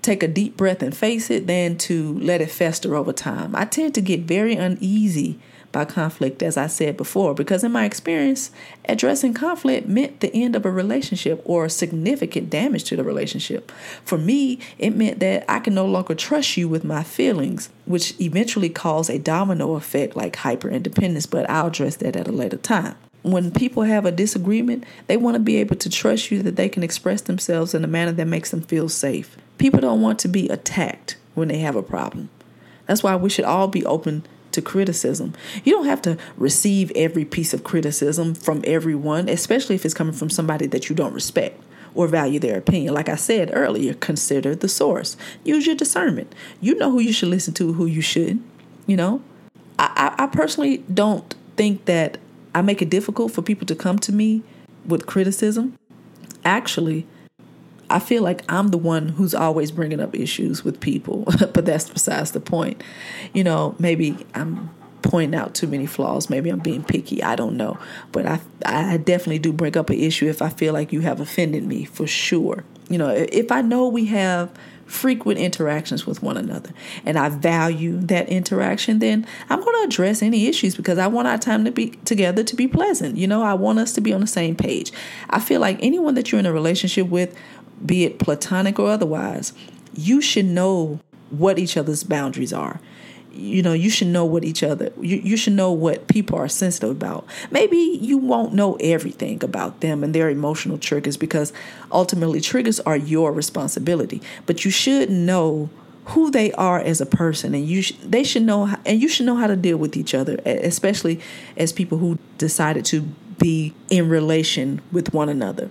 take 0.03 0.25
a 0.25 0.29
deep 0.29 0.57
breath 0.57 0.83
and 0.83 0.97
face 0.97 1.31
it 1.31 1.47
than 1.47 1.79
to 1.79 2.19
let 2.19 2.41
it 2.41 2.51
fester 2.51 2.97
over 2.97 3.13
time. 3.13 3.55
I 3.55 3.67
tend 3.67 3.95
to 3.95 4.01
get 4.01 4.23
very 4.23 4.57
uneasy 4.57 5.39
by 5.73 5.85
conflict, 5.87 6.43
as 6.43 6.57
I 6.57 6.67
said 6.67 6.97
before, 6.97 7.35
because 7.35 7.65
in 7.65 7.73
my 7.73 7.85
experience, 7.85 8.51
addressing 8.85 9.35
conflict 9.35 9.89
meant 9.89 10.21
the 10.21 10.33
end 10.35 10.55
of 10.55 10.65
a 10.65 10.71
relationship 10.71 11.43
or 11.45 11.69
significant 11.69 12.51
damage 12.51 12.85
to 12.85 12.97
the 12.97 13.05
relationship. 13.05 13.73
For 14.05 14.19
me, 14.19 14.61
it 14.79 14.95
meant 14.95 15.21
that 15.21 15.51
I 15.51 15.61
can 15.61 15.75
no 15.75 15.87
longer 15.87 16.15
trust 16.15 16.57
you 16.57 16.69
with 16.69 16.85
my 16.85 17.03
feelings, 17.03 17.71
which 17.87 18.15
eventually 18.21 18.69
caused 18.69 19.11
a 19.11 19.19
domino 19.19 19.75
effect 19.75 20.15
like 20.15 20.37
hyper 20.37 20.69
independence, 20.69 21.27
but 21.27 21.49
I'll 21.49 21.69
address 21.69 21.97
that 21.97 22.17
at 22.17 22.29
a 22.29 22.33
later 22.33 22.59
time 22.59 22.97
when 23.23 23.53
people 23.53 23.85
have 23.85 24.05
a 24.05 24.11
disagreement, 24.11 24.85
they 25.07 25.17
want 25.17 25.37
to 25.37 25.41
be 25.41 25.57
able 25.57 25.77
to 25.77 25.89
trust 25.89 26.31
you 26.31 26.43
that 26.43 26.57
they 26.57 26.69
can 26.69 26.83
express 26.83 27.23
themselves 27.23 27.73
in 27.73 27.85
a 27.85 27.89
manner 27.89 28.13
that 28.13 28.27
makes 28.27 28.51
them 28.51 28.63
feel 28.63 28.89
safe. 28.89 29.37
People 29.59 29.81
don't 29.81 30.01
want 30.01 30.19
to 30.21 30.29
be 30.29 30.49
attacked 30.49 31.17
when 31.35 31.49
they 31.49 31.59
have 31.59 31.77
a 31.77 31.83
problem. 31.83 32.31
That's 32.87 33.03
why 33.03 33.17
we 33.17 33.31
should 33.31 33.45
all 33.45 33.69
be 33.69 33.87
open 33.87 34.25
to 34.53 34.63
criticism. 34.63 35.35
You 35.65 35.73
don't 35.73 35.87
have 35.87 36.03
to 36.03 36.17
receive 36.37 36.93
every 36.95 37.25
piece 37.25 37.53
of 37.53 37.65
criticism 37.65 38.35
from 38.35 38.63
everyone, 38.67 39.29
especially 39.29 39.75
if 39.75 39.85
it's 39.85 39.95
coming 39.95 40.15
from 40.15 40.31
somebody 40.31 40.67
that 40.69 40.89
you 40.89 40.97
don't 40.97 41.15
respect 41.15 41.61
or 41.95 42.07
value 42.07 42.39
their 42.39 42.57
opinion. 42.57 42.95
Like 42.95 43.09
I 43.09 43.17
said 43.17 43.51
earlier, 43.53 43.95
consider 43.95 44.55
the 44.55 44.69
source. 44.69 45.17
Use 45.45 45.67
your 45.67 45.77
discernment. 45.77 46.35
You 46.61 46.75
know 46.75 46.91
who 46.91 47.01
you 47.01 47.13
should 47.13 47.29
listen 47.29 47.55
to, 47.55 47.73
who 47.75 47.87
you 47.87 48.01
should. 48.01 48.43
You 48.87 48.97
know, 48.97 49.23
I, 49.79 50.15
I, 50.19 50.25
I 50.25 50.27
personally 50.27 50.79
don't 50.93 51.35
think 51.57 51.85
that 51.85 52.19
I 52.55 52.63
make 52.63 52.83
it 52.83 52.91
difficult 52.91 53.33
for 53.33 53.43
people 53.43 53.67
to 53.67 53.75
come 53.75 53.99
to 54.01 54.13
me 54.13 54.43
with 54.87 55.07
criticism. 55.07 55.79
Actually, 56.45 57.07
I 57.93 57.99
feel 57.99 58.23
like 58.23 58.43
I'm 58.49 58.69
the 58.69 58.79
one 58.79 59.09
who's 59.09 59.35
always 59.35 59.71
bringing 59.71 60.01
up 60.01 60.15
issues 60.15 60.65
with 60.65 60.81
people, 60.81 61.25
but 61.39 61.65
that's 61.67 61.89
besides 61.91 62.33
the 62.33 62.41
point. 62.41 62.83
You 63.33 63.45
know, 63.45 63.77
maybe 63.79 64.17
I'm 64.35 64.71
pointing 65.03 65.39
out 65.39 65.55
too 65.55 65.67
many 65.67 65.87
flaws. 65.87 66.31
Maybe 66.31 66.49
I'm 66.49 66.61
being 66.61 66.83
picky. 66.83 67.23
I 67.23 67.37
don't 67.37 67.57
know, 67.57 67.79
but 68.13 68.27
I 68.27 68.41
I 68.65 68.97
definitely 68.97 69.41
do 69.41 69.53
bring 69.53 69.77
up 69.77 69.91
an 69.91 69.99
issue 69.99 70.29
if 70.29 70.41
I 70.41 70.49
feel 70.49 70.73
like 70.73 70.93
you 70.93 71.01
have 71.01 71.21
offended 71.21 71.65
me 71.65 71.85
for 71.85 72.07
sure. 72.07 72.65
You 72.89 72.99
know, 72.99 73.11
if 73.11 73.53
I 73.53 73.63
know 73.63 73.89
we 73.89 74.07
have 74.07 74.51
frequent 74.87 75.39
interactions 75.39 76.07
with 76.07 76.23
one 76.23 76.37
another 76.37 76.71
and 77.07 77.19
I 77.19 77.31
value 77.31 77.99
that 78.01 78.29
interaction, 78.29 78.99
then 78.99 79.27
I'm 79.49 79.61
going 79.61 79.83
to 79.83 79.87
address 79.87 80.23
any 80.23 80.47
issues 80.47 80.77
because 80.77 80.99
I 80.99 81.07
want 81.07 81.29
our 81.29 81.39
time 81.39 81.65
to 81.65 81.71
be 81.71 81.91
together 82.05 82.45
to 82.45 82.57
be 82.57 82.69
pleasant. 82.69 83.17
You 83.17 83.27
know, 83.27 83.43
I 83.43 83.55
want 83.55 83.79
us 83.79 83.95
to 83.95 84.03
be 84.03 84.13
on 84.13 84.21
the 84.21 84.27
same 84.27 84.55
page. 84.55 84.93
I 85.31 85.41
feel 85.41 85.61
like 85.61 85.79
anyone 85.81 86.15
that 86.17 86.31
you're 86.31 86.39
in 86.39 86.47
a 86.47 86.53
relationship 86.53 87.09
with 87.09 87.35
be 87.85 88.05
it 88.05 88.19
platonic 88.19 88.79
or 88.79 88.91
otherwise, 88.91 89.53
you 89.95 90.21
should 90.21 90.47
know 90.47 91.01
what 91.31 91.59
each 91.59 91.77
other's 91.77 92.05
boundaries 92.05 92.53
are. 92.53 92.81
You 93.33 93.63
know, 93.63 93.73
you 93.73 93.89
should 93.89 94.09
know 94.09 94.27
what 94.27 94.45
each 94.45 94.63
other, 94.63 94.93
you, 95.01 95.17
you 95.17 95.39
should 95.39 95.55
know 95.55 95.73
what 95.73 96.07
people 96.07 96.39
are 96.39 96.49
sensitive 96.49 96.91
about. 96.91 97.27
Maybe 97.51 97.79
you 97.79 98.19
won't 98.19 98.53
know 98.53 98.77
everything 98.79 99.43
about 99.43 99.81
them 99.81 100.05
and 100.05 100.15
their 100.15 100.29
emotional 100.29 100.77
triggers 100.77 101.17
because 101.17 101.51
ultimately 101.91 102.43
triggers 102.43 102.79
are 102.81 102.97
your 102.97 103.33
responsibility. 103.33 104.21
But 104.45 104.67
you 104.67 104.71
should 104.71 105.11
know 105.11 105.71
who 106.07 106.31
they 106.31 106.53
are 106.53 106.81
as 106.81 107.01
a 107.01 107.07
person 107.07 107.55
and 107.55 107.67
you 107.67 107.83
sh- 107.83 107.93
they 108.05 108.25
should 108.25 108.43
know 108.43 108.67
how, 108.67 108.79
and 108.85 109.01
you 109.01 109.09
should 109.09 109.25
know 109.25 109.37
how 109.37 109.47
to 109.47 109.57
deal 109.57 109.77
with 109.77 109.97
each 109.97 110.15
other 110.15 110.35
especially 110.45 111.21
as 111.57 111.73
people 111.73 111.99
who 111.99 112.19
decided 112.39 112.85
to 112.85 113.03
be 113.39 113.73
in 113.89 114.09
relation 114.09 114.81
with 114.91 115.15
one 115.15 115.29
another 115.29 115.71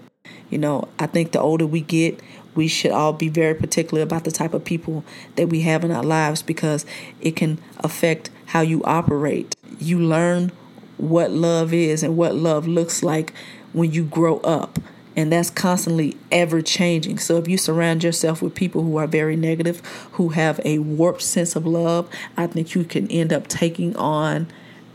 you 0.51 0.57
know, 0.57 0.87
I 0.99 1.07
think 1.07 1.31
the 1.31 1.39
older 1.39 1.65
we 1.65 1.81
get, 1.81 2.19
we 2.53 2.67
should 2.67 2.91
all 2.91 3.13
be 3.13 3.29
very 3.29 3.55
particular 3.55 4.03
about 4.03 4.25
the 4.25 4.31
type 4.31 4.53
of 4.53 4.65
people 4.65 5.03
that 5.37 5.47
we 5.47 5.61
have 5.61 5.83
in 5.83 5.91
our 5.91 6.03
lives 6.03 6.41
because 6.41 6.85
it 7.21 7.35
can 7.35 7.59
affect 7.79 8.29
how 8.47 8.61
you 8.61 8.83
operate. 8.83 9.55
You 9.79 9.99
learn 9.99 10.51
what 10.97 11.31
love 11.31 11.73
is 11.73 12.03
and 12.03 12.17
what 12.17 12.35
love 12.35 12.67
looks 12.67 13.01
like 13.01 13.33
when 13.73 13.91
you 13.91 14.03
grow 14.03 14.39
up. 14.39 14.77
And 15.15 15.31
that's 15.31 15.49
constantly 15.49 16.17
ever 16.31 16.61
changing. 16.61 17.17
So 17.17 17.37
if 17.37 17.47
you 17.47 17.57
surround 17.57 18.03
yourself 18.03 18.41
with 18.41 18.55
people 18.55 18.83
who 18.83 18.97
are 18.97 19.07
very 19.07 19.35
negative, 19.35 19.79
who 20.13 20.29
have 20.29 20.59
a 20.63 20.79
warped 20.79 21.21
sense 21.21 21.55
of 21.55 21.65
love, 21.65 22.09
I 22.37 22.47
think 22.47 22.75
you 22.75 22.83
can 22.83 23.09
end 23.09 23.33
up 23.33 23.47
taking 23.47 23.95
on 23.95 24.47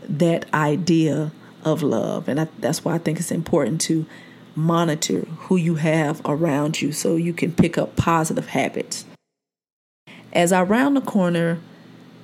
that 0.07 0.51
idea 0.53 1.31
of 1.63 1.83
love. 1.83 2.27
And 2.27 2.41
I, 2.41 2.47
that's 2.59 2.85
why 2.85 2.95
I 2.95 2.97
think 2.97 3.19
it's 3.19 3.31
important 3.31 3.81
to 3.81 4.05
monitor 4.57 5.19
who 5.19 5.55
you 5.55 5.75
have 5.75 6.21
around 6.25 6.81
you 6.81 6.91
so 6.91 7.15
you 7.15 7.31
can 7.31 7.53
pick 7.53 7.77
up 7.77 7.95
positive 7.95 8.47
habits. 8.47 9.05
As 10.33 10.51
I 10.51 10.63
round 10.63 10.97
the 10.97 11.01
corner 11.01 11.59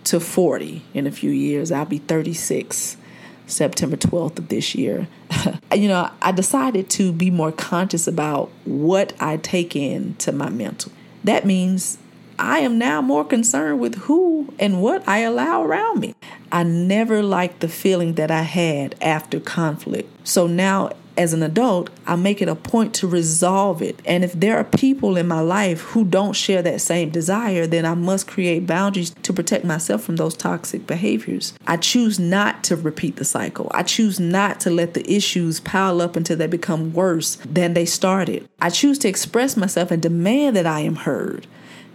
to 0.05 0.19
40 0.19 0.83
in 0.93 1.07
a 1.07 1.11
few 1.11 1.29
years, 1.29 1.71
I'll 1.71 1.85
be 1.85 1.99
36 1.99 2.97
September 3.45 3.95
12th 3.95 4.39
of 4.39 4.47
this 4.49 4.73
year. 4.75 5.07
you 5.75 5.87
know, 5.87 6.09
I 6.21 6.31
decided 6.31 6.89
to 6.91 7.13
be 7.13 7.29
more 7.29 7.51
conscious 7.51 8.07
about 8.07 8.49
what 8.65 9.13
I 9.19 9.37
take 9.37 9.75
in 9.75 10.15
to 10.15 10.31
my 10.31 10.49
mental. 10.49 10.91
That 11.23 11.45
means 11.45 11.97
I 12.39 12.59
am 12.59 12.77
now 12.77 13.01
more 13.01 13.23
concerned 13.23 13.79
with 13.79 13.95
who 13.95 14.53
and 14.59 14.81
what 14.81 15.07
I 15.07 15.19
allow 15.19 15.63
around 15.63 15.99
me. 15.99 16.15
I 16.51 16.63
never 16.63 17.21
liked 17.21 17.59
the 17.59 17.67
feeling 17.67 18.15
that 18.15 18.31
I 18.31 18.41
had 18.41 18.95
after 19.01 19.39
conflict. 19.39 20.09
So 20.27 20.47
now 20.47 20.91
as 21.15 21.33
an 21.33 21.43
adult, 21.43 21.89
I 22.07 22.15
make 22.15 22.41
it 22.41 22.49
a 22.49 22.55
point 22.55 22.93
to 22.95 23.07
resolve 23.07 23.81
it. 23.81 23.99
And 24.05 24.23
if 24.23 24.33
there 24.33 24.57
are 24.57 24.63
people 24.63 25.15
in 25.17 25.27
my 25.27 25.41
life 25.41 25.81
who 25.81 26.03
don't 26.05 26.33
share 26.33 26.61
that 26.63 26.81
same 26.81 27.09
desire, 27.09 27.67
then 27.67 27.85
I 27.85 27.93
must 27.93 28.27
create 28.27 28.65
boundaries 28.65 29.11
to 29.23 29.33
protect 29.33 29.63
myself 29.63 30.03
from 30.03 30.15
those 30.15 30.35
toxic 30.35 30.87
behaviors. 30.87 31.53
I 31.67 31.77
choose 31.77 32.19
not 32.19 32.63
to 32.65 32.75
repeat 32.75 33.17
the 33.17 33.25
cycle. 33.25 33.69
I 33.73 33.83
choose 33.83 34.19
not 34.19 34.59
to 34.61 34.69
let 34.69 34.93
the 34.93 35.09
issues 35.11 35.59
pile 35.59 36.01
up 36.01 36.15
until 36.15 36.37
they 36.37 36.47
become 36.47 36.93
worse 36.93 37.35
than 37.45 37.73
they 37.73 37.85
started. 37.85 38.47
I 38.59 38.69
choose 38.69 38.97
to 38.99 39.07
express 39.07 39.55
myself 39.55 39.91
and 39.91 40.01
demand 40.01 40.55
that 40.55 40.65
I 40.67 40.79
am 40.81 40.95
heard. 40.95 41.47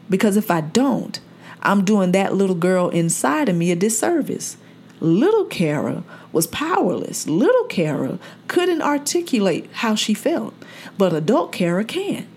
Because 0.08 0.36
if 0.36 0.50
I 0.50 0.60
don't, 0.60 1.20
I'm 1.60 1.84
doing 1.84 2.12
that 2.12 2.34
little 2.34 2.54
girl 2.54 2.88
inside 2.88 3.48
of 3.48 3.56
me 3.56 3.70
a 3.72 3.76
disservice. 3.76 4.56
Little 5.00 5.44
Kerah 5.46 6.02
was 6.38 6.46
powerless. 6.46 7.26
Little 7.26 7.64
Kerah 7.64 8.16
couldn't 8.46 8.80
articulate 8.80 9.68
how 9.72 9.96
she 9.96 10.14
felt, 10.14 10.54
but 10.96 11.12
adult 11.12 11.50
Kerah 11.50 11.88
can. 11.88 12.28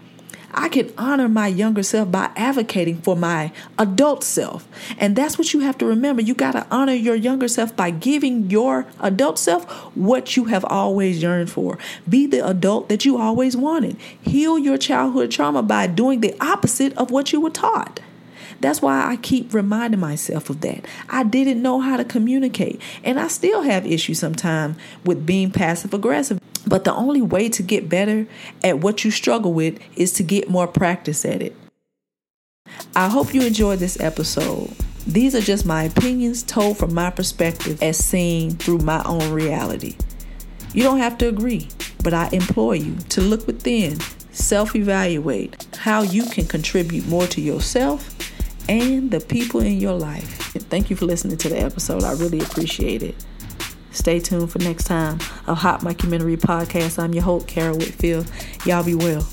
I 0.55 0.69
can 0.69 0.91
honor 0.97 1.29
my 1.29 1.45
younger 1.45 1.83
self 1.83 2.11
by 2.11 2.31
advocating 2.35 2.99
for 3.03 3.15
my 3.15 3.51
adult 3.77 4.23
self. 4.23 4.67
And 4.97 5.15
that's 5.15 5.37
what 5.37 5.53
you 5.53 5.59
have 5.59 5.77
to 5.77 5.85
remember. 5.85 6.23
You 6.23 6.33
got 6.33 6.53
to 6.53 6.65
honor 6.71 6.93
your 6.93 7.13
younger 7.13 7.47
self 7.47 7.75
by 7.75 7.91
giving 7.91 8.49
your 8.49 8.87
adult 8.99 9.37
self 9.37 9.69
what 9.95 10.35
you 10.35 10.45
have 10.45 10.65
always 10.65 11.21
yearned 11.21 11.51
for. 11.51 11.77
Be 12.09 12.25
the 12.25 12.43
adult 12.43 12.89
that 12.89 13.05
you 13.05 13.19
always 13.19 13.55
wanted. 13.55 13.97
Heal 14.19 14.57
your 14.57 14.79
childhood 14.79 15.29
trauma 15.29 15.61
by 15.61 15.85
doing 15.85 16.21
the 16.21 16.35
opposite 16.43 16.97
of 16.97 17.11
what 17.11 17.31
you 17.31 17.39
were 17.39 17.51
taught. 17.51 17.99
That's 18.61 18.81
why 18.81 19.11
I 19.11 19.17
keep 19.17 19.53
reminding 19.53 19.99
myself 19.99 20.49
of 20.51 20.61
that. 20.61 20.85
I 21.09 21.23
didn't 21.23 21.63
know 21.63 21.79
how 21.79 21.97
to 21.97 22.05
communicate, 22.05 22.79
and 23.03 23.19
I 23.19 23.27
still 23.27 23.63
have 23.63 23.87
issues 23.87 24.19
sometimes 24.19 24.77
with 25.03 25.25
being 25.25 25.49
passive 25.49 25.95
aggressive. 25.95 26.39
But 26.67 26.83
the 26.83 26.93
only 26.93 27.23
way 27.23 27.49
to 27.49 27.63
get 27.63 27.89
better 27.89 28.27
at 28.63 28.79
what 28.79 29.03
you 29.03 29.09
struggle 29.09 29.51
with 29.51 29.79
is 29.95 30.13
to 30.13 30.23
get 30.23 30.47
more 30.47 30.67
practice 30.67 31.25
at 31.25 31.41
it. 31.41 31.55
I 32.95 33.09
hope 33.09 33.33
you 33.33 33.41
enjoyed 33.41 33.79
this 33.79 33.99
episode. 33.99 34.71
These 35.07 35.33
are 35.33 35.41
just 35.41 35.65
my 35.65 35.83
opinions 35.83 36.43
told 36.43 36.77
from 36.77 36.93
my 36.93 37.09
perspective 37.09 37.81
as 37.81 37.97
seen 37.97 38.51
through 38.51 38.77
my 38.79 39.01
own 39.05 39.31
reality. 39.31 39.95
You 40.73 40.83
don't 40.83 40.99
have 40.99 41.17
to 41.17 41.27
agree, 41.27 41.67
but 42.03 42.13
I 42.13 42.29
implore 42.31 42.75
you 42.75 42.95
to 43.09 43.21
look 43.21 43.47
within, 43.47 43.99
self 44.31 44.75
evaluate 44.75 45.67
how 45.77 46.03
you 46.03 46.25
can 46.25 46.45
contribute 46.45 47.07
more 47.07 47.25
to 47.25 47.41
yourself 47.41 48.30
and 48.69 49.11
the 49.11 49.19
people 49.19 49.61
in 49.61 49.79
your 49.79 49.97
life. 49.97 50.53
Thank 50.69 50.89
you 50.89 50.95
for 50.95 51.05
listening 51.05 51.37
to 51.37 51.49
the 51.49 51.59
episode. 51.59 52.03
I 52.03 52.13
really 52.13 52.39
appreciate 52.39 53.03
it. 53.03 53.15
Stay 53.91 54.19
tuned 54.19 54.51
for 54.51 54.59
next 54.59 54.85
time 54.85 55.19
of 55.47 55.57
Hot 55.57 55.83
Mic 55.83 55.99
Commentary 55.99 56.37
Podcast. 56.37 56.97
I'm 56.97 57.13
your 57.13 57.23
host, 57.23 57.47
Carol 57.47 57.77
Whitfield. 57.77 58.29
Y'all 58.65 58.83
be 58.83 58.95
well. 58.95 59.27